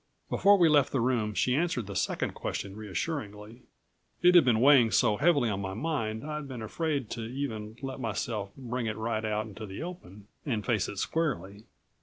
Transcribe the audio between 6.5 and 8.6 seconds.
afraid to even let myself